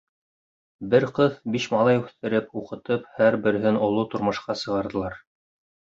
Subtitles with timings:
[0.93, 5.25] Бер ҡыҙ, биш малай үҫтереп, уҡытып, һәр береһен оло тормошҡа сығарҙылар.